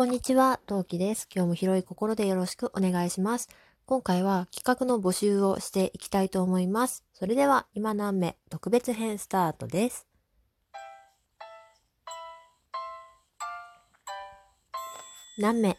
[0.00, 1.28] こんにちは、トウキです。
[1.30, 3.50] 今日も広い心でよろしくお願いします。
[3.84, 7.04] 今回は企画の募集をしていきたいと思います。
[7.12, 10.06] それでは、今何目特別編スタートです。
[15.36, 15.76] 何目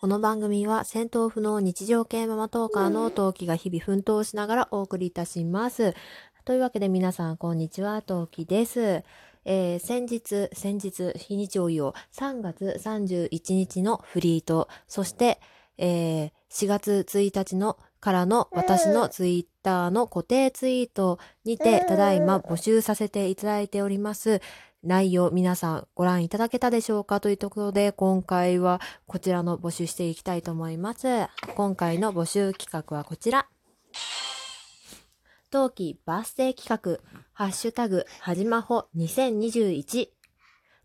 [0.00, 5.96] この番組は戦闘不能日常系ママトーカーのトウキが日々奮闘しながらお送りいたします。
[6.44, 9.02] というわけで皆さん、こんにちは、トウキです。
[9.44, 15.40] えー先日、先日、日にちを言おう、3月31日のフリート、そして、
[15.78, 24.40] えー4月1日のからの私のツイッターの固定ツイートにて、ただいま募集させていただいております。
[24.84, 31.08] 内容、皆さんご覧いただけたでしょうかというところで、今回はこちらの募集していきたいと思います。
[31.56, 33.53] 今回の募集企画はこちら。
[35.54, 36.98] 冬季バースデー企画、
[37.32, 40.08] ハッシュタグ、はじまほ2021。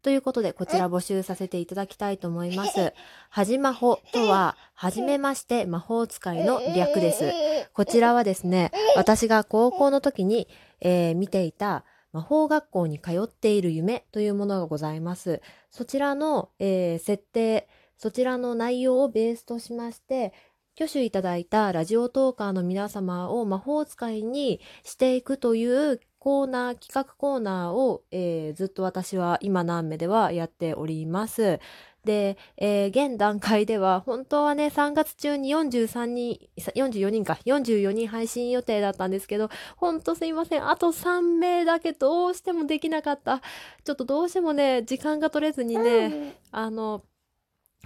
[0.03, 2.93] ということで、こちら募集させていただきたいと思います。
[3.31, 7.31] はじまほとは、はじめまして魔法使いの略です。
[7.73, 8.43] こちらはです。
[8.45, 10.47] ね、私が高校の時に、
[10.81, 15.41] えー見ていた魔法学校に通っている夢というものがございます。
[15.71, 20.31] そちらの、えー設定、そちらの内容をベースとしまして、
[20.79, 31.59] 挙手いただいたラジオトーカーの皆様を魔法使いにしていくというコーナー、企画コーナーを、えーずっと私は今何目ではやっております。
[32.05, 40.69] で、えー現段階では本当はね、3月中に43人、44人か、44人配信予定だったんですけど、ほんとすいません。
[40.69, 43.41] あと3名だけどうしてもできなかった。
[43.83, 47.03] ちょっとどうしてもね、時間が取れずにね、あの、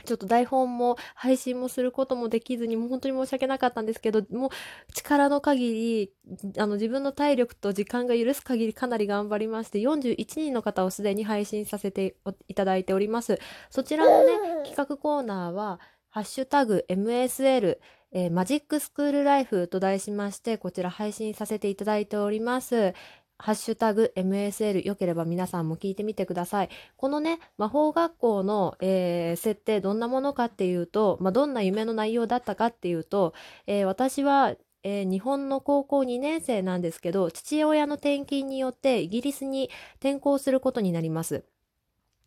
[0.05, 4.49] ちょっと台本も配信もすることもできずに、もう本当に申し訳なかったんですけど、もう
[4.93, 6.13] 力の限り、
[6.57, 12.15] あの自分の体力と時間が許す限りかなり頑張りまして、41人の方をすでに配信させて
[12.47, 13.39] いただいております。
[13.69, 17.79] そちらのね、企画コーナーは、ハッシュタグ MSL、
[18.11, 22.93] えーマジックスクールライフと題しまして、こちら配信させていただいております。
[23.37, 26.69] ハッシュタグ MSL よければ皆さんも聞いてみてください。
[26.95, 33.33] このね、魔法学校の、えー設定どんなものかっていうと、まあ、どんな夢の内容だったかっていうと、
[33.67, 39.69] えー私は、えー日本の高校2年生なんですけど、父親の転勤によってイギリスに
[39.99, 41.43] 転校することになります。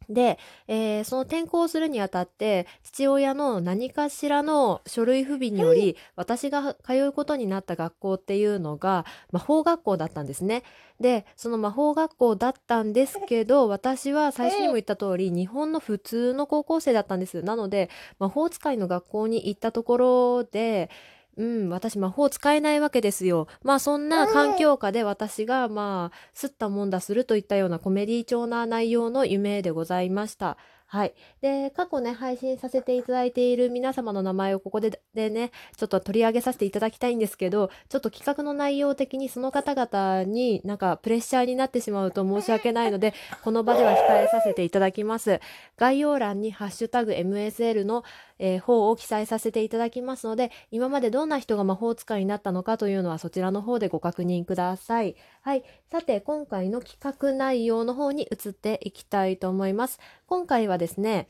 [0.08, 10.62] で、えーその転校するにあたって、父親の何かしらの書類不備により、私が通うことになった学校っていうのが魔法学校だったんですね。
[11.00, 17.42] で、その魔法学校だったんですけど、私は最初にも言った通り、日本の普通の高校生だったんです。
[17.42, 20.90] なので、魔法使いの学校に行ったところで、
[21.36, 23.46] うん、私魔法使えないわけですよ。
[23.62, 30.56] まあそんな環境下で私がまあ、すったもんだするといったようなコメディ調な内容の夢でございました。
[30.88, 31.14] はい。
[31.40, 45.40] で、過去ね、配信させていただいている皆様の名前をここででね、ちょっと取り上げさせていただきたいんですけど、ちょっと企画の内容的にその方々になんかプレッシャーになってしまうと申し訳ないので、 この場では控えさせていただきます。
[45.76, 48.04] 概要欄にハッシュタグ MSL の、
[48.38, 55.16] えー方を記載させていただきますので、今までどんな人が魔法使いになったのかというのはそちらの方でご確認ください。
[55.42, 55.64] はい。
[55.90, 60.00] さて、今回の企画内容の方に移っていきたいと思います。
[60.26, 61.28] 今回はですね、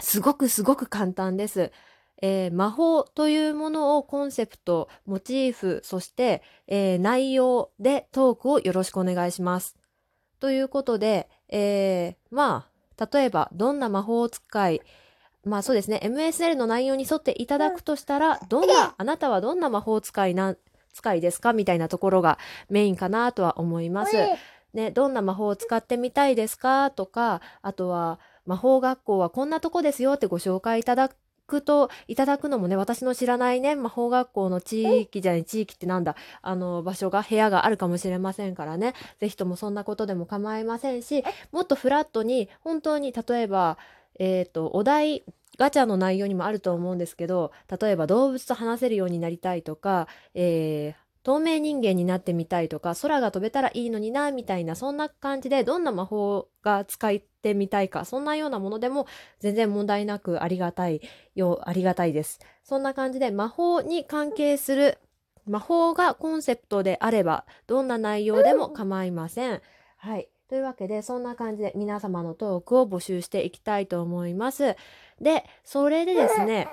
[0.00, 1.72] すごくすごく簡単です。
[2.22, 9.76] えー魔法というものをコンセプト、モチーフ、そして、えー内容でトークをよろしくお願いします。
[10.40, 14.80] ということで、えーまあ、例えば、どんな魔法使い、
[15.44, 20.56] まあそうですね、MSL の内容に沿っていただくとしたら、どんな、あなたはどんな魔法使いな、
[20.92, 22.38] 使いですかみたいなところが
[22.68, 24.16] メインかなとは思います。
[24.74, 31.10] ね、どんな魔法を使ってみたいですかとか、あとは、魔法学校はこんなとこですよってご紹介いただ
[31.46, 43.78] くと、いただくのもね、私の知らないね、魔法学校の地域じゃない、地域ってなんだ、あの、場所が、部屋があるかもしれませんからね、ぜひともそんなことでも構いませんし、もっとフラットに、本当に、例えば、
[44.18, 45.24] えっ、と、お題、
[45.58, 59.06] ガチャの内容にもあると思うんですけど、例えば動物と話せるようになりたいとか、えー透明人間になってみたいとか、空が飛べたらいいのにな、みたいな、そんな感じで、どんな魔法が使ってみたいか、そんなようなものでも
[59.38, 61.00] 全然問題なくありがたい
[61.34, 62.40] よ、ありがたいです。
[62.64, 64.98] そんな感じで、魔法に関係する、
[65.46, 69.62] 魔法がコンセプトであれば、どんな内容でも構いません。
[69.96, 70.28] はい。
[70.48, 74.76] というわけで、そんな感じで皆様のトークを募集していきたいと思います。
[75.20, 76.68] で、それでですね、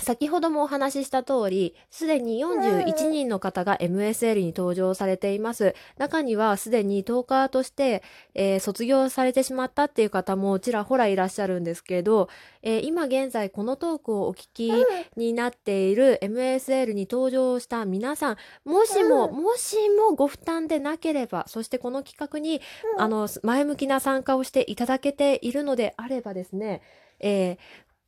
[0.00, 5.74] 先ほどもお話しした通り、すでに41人の方が MSL に登場されています。
[5.96, 8.02] 中にはすでにトーカーとして、
[8.34, 12.28] えー、卒業されてしまったっていう方もちらほらいらっしゃるんですけど、
[12.62, 14.72] えー、今現在このトークをお聞き
[15.16, 22.60] になっている MSL に登場した皆さん、もしも、もしもご負担でなければ、そしてこの企画に、
[22.98, 26.82] あの、前向きな参加をしていただけているのであればですね、
[27.18, 27.56] えー、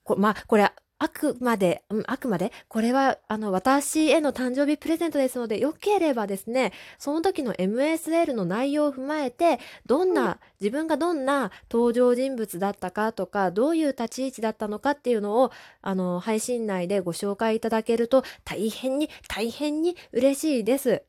[0.05, 0.71] こまあ、これ、
[1.03, 15.51] あくまで、うん、あくまで、これは、あの、私への誕生日プレゼントですので、よければですね、その時の MSL の内容を踏まえて、どんな、自分がどんな登場人物だったかとか、どういう立ち位置だったのかっていうのを、
[15.81, 21.03] あの、配信内でご紹介いただけると、大変に、大変に嬉しいです。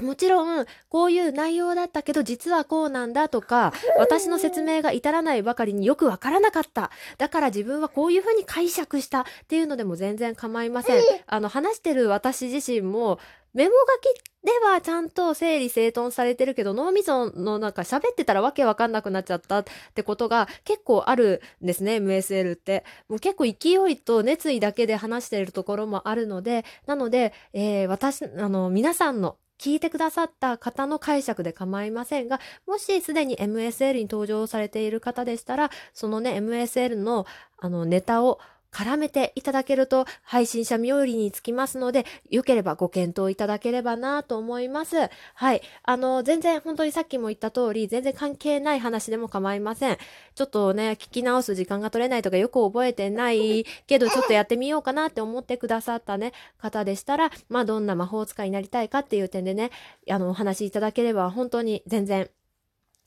[0.00, 6.92] もちろん、こういう内容だったけど、実はこうなんだとか、私の説明が至らないばかりによくわからなかった。
[7.18, 11.02] だから自分はこういうふうに解釈したっていうのでも全然構いません。
[11.26, 13.18] あの、話してる私自身も、
[13.54, 19.64] メモ書きではちゃんと整理整頓されてるけど、脳みそのなんか喋ってたらわけわかんなくなっちゃったっ
[19.94, 22.84] てことが結構あるんですね、MSL って。
[23.08, 37.26] もう結構勢いと熱意だけで話しているところもあるので、なので、えー、私、あの、皆さんの聞いてくださった方の解釈で構いませんが、もしすでに MSL に登場されている方でしたら、そのね、MSL の
[37.60, 38.38] あのネタを
[38.72, 44.96] 絡めていただけると配信者冥利につきますので、よければご検討いただければなと思います。
[45.34, 45.62] はい。
[45.82, 49.98] あの、全然本当にさっきも言った通り、全然関係ない話でも構いません。
[50.34, 59.70] ちょっとね、聞き直す時間が取れないとかよく覚えてないけど、ちょっとやってみようかなって思ってくださったね、方でしたら、まあどんな魔法使いになりたいかっていう点でね、
[60.10, 62.28] あの、お話しいただければ本当に全然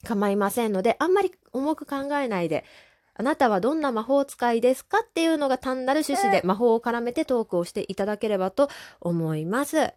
[0.04, 2.64] 構いませんので、あんまり重く考えないで、
[3.14, 8.70] あなたはどんな魔法使いですかっていうのが単なる趣旨で魔法を絡めてトークをしていただければと
[9.00, 9.92] 思います。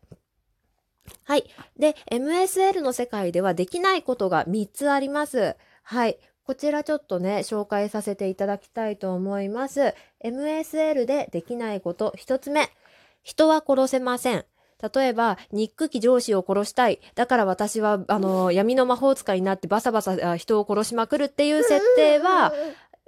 [1.24, 1.46] はい。
[1.78, 5.56] で、MSL の世界ではできないことが3つあります。
[5.84, 6.18] はい。
[6.46, 9.96] こちらちょっとね、紹介させていただきたいと思います。
[10.24, 12.70] MSL でできないこと1つ目。
[13.24, 14.46] 人は殺せません。
[14.94, 17.00] 例えば、憎き上司を殺したい。
[17.16, 22.54] だから私は、あの、闇の魔法使いになってバサバサ人を殺しまくるっていう設定は、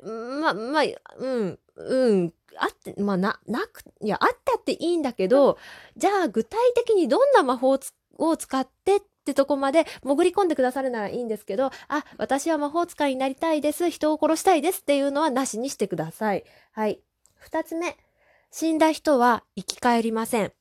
[0.04, 0.84] ま、まあ、
[1.18, 5.58] うん、うん、あって、まあ、な、なく、いや、あったっていいんだけど、
[5.96, 7.80] じゃあ具体的にどんな魔法
[8.18, 13.90] を使ってってとこまで潜り込んでくださるならいいんですけど、あ、私は魔法使いになりたいです。
[13.90, 16.44] 人を殺したいですっていうのはなしにしてください。
[16.72, 17.00] はい。
[17.36, 17.98] 二つ目。
[18.52, 20.54] 死んだ人は生き返りません。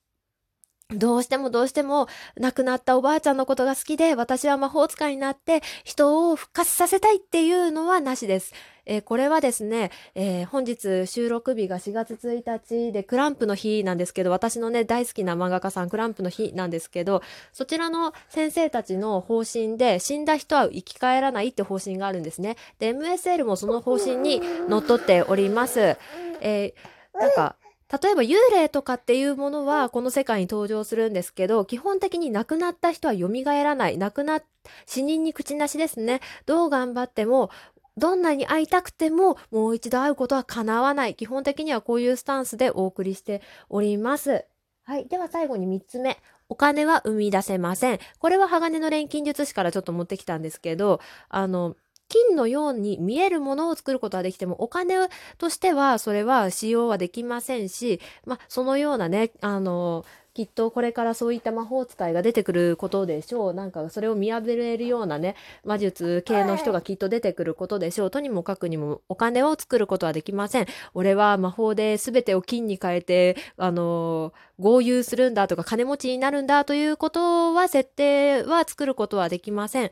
[0.90, 2.06] どうしてもどうしても
[2.36, 8.54] 亡くなったおばあちゃんのことが好きで私は魔法使いになって人を復活させたいっていうのはなしです。
[8.86, 17.22] えー、これはですね、えー、本日収録日が4月1日でクランプの日なんですけど、私のね、大好きな漫画家さん、クランプの日なんですけど、
[17.52, 22.56] そちらの先生たちの方針で、死んだ人は生き返らないって方針があるんですね。
[22.78, 25.96] で、MSL もその方針にのっとっております。
[26.40, 27.56] えー、なんか、
[28.02, 33.98] 例えば幽霊とかっていうものはこの世界に登場するんですけど、基本的に亡くなった人は蘇らない。
[33.98, 34.40] 亡くな、
[34.86, 36.20] 死人に口なしですね。
[36.46, 37.50] どう頑張っても、
[37.96, 41.14] どんなに会いたくても、もう一度会うことは叶わない。
[41.14, 44.44] 基本的にはこういうスタンスでお送りしております。
[44.84, 45.08] はい。
[45.08, 46.18] では最後に3つ目。
[46.48, 47.98] お金は生み出せません。
[48.18, 51.74] これは鋼の錬金術師からちょっと持ってきたんですけど、あの、
[52.08, 54.96] 金のように見えるものを作ることはできても、お金
[55.38, 60.04] としてはそれは使用はできませんし、まあ、そのようなね、あの、
[60.36, 63.54] きっとこれからそういった魔法使いが出てくることでしょう。
[63.54, 68.10] なんかそれを見破れるようなね、魔術系の人がきっと出てくることでしょう。
[68.10, 70.66] とにもかくにもお金を作ることはできません。
[70.92, 79.90] 俺は魔法で全てを金に変えて、あの豪遊するんだとか金持ちになるんだということは設定は作ることはできません。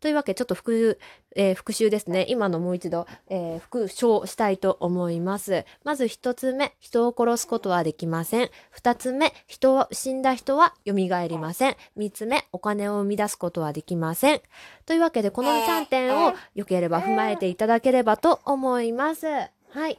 [0.00, 0.98] というわけちょっと復,、
[1.36, 2.24] えー、復習ですね。
[2.28, 5.66] 今のもう一度、えー、復唱したいと思います。
[5.84, 8.50] まず一つ目、人を殺すことはできません。
[8.70, 11.76] 二つ目、人を、死んだ人は蘇りません。
[11.96, 14.40] 三つ目、お金を生み出すことはできません。
[14.86, 19.26] というわけで、この3点を良ければ踏まえていただければと思います。
[19.26, 19.50] は
[19.88, 19.98] い。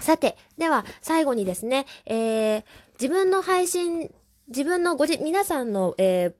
[0.00, 4.12] さて、では最後にですね、えー、自分の配信、
[4.48, 6.34] 自分のごじ、皆さんの、えー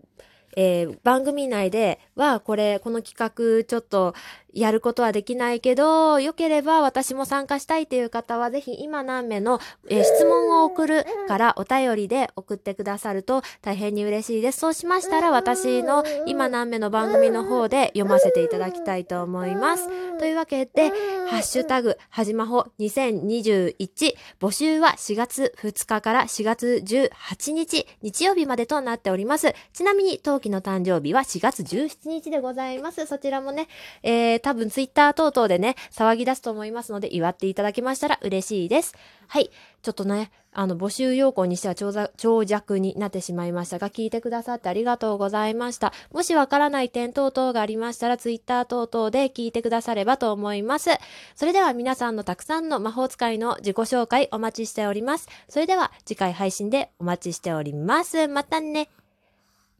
[0.56, 4.14] えー、番組内では、これ、この企画、ちょっと、
[4.52, 14.60] やることはできないけど、良ければ私も参加したいという方は、ぜひ今何名の、えー、質問を送るからお便りで送ってくださると大変に嬉しいです。
[14.60, 19.88] そうしましたら、私の今何名の番組の方で読ませていただきたいと思います。
[20.18, 20.90] というわけで、
[21.30, 29.54] ハッシュタグ、はじまほ2021、募集は4月2日から4月18日、日曜日までとなっております。
[29.72, 33.06] ちなみに、冬季の誕生日は4月17日でございます。
[33.06, 33.68] そちらもね、
[34.02, 38.94] えー、多分ツイッター等々でね、騒ぎ出すと思いますので、祝っていただけましたら嬉しいです。
[39.28, 39.50] はい。
[39.82, 45.92] ちょっとね、あの、募集要項にしては長尺になってしまいましたが、聞いてくださってありがとうございました。
[46.12, 50.90] もしわからない点等々がありましたら、ツイッター等々で聞いてくださればと思います。
[51.34, 55.28] それでは皆さんのたくさんの魔法使いの自己紹介お待ちしております。
[55.48, 58.28] それでは次回配信でお待ちしております。
[58.28, 58.88] またね。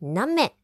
[0.00, 0.55] 何名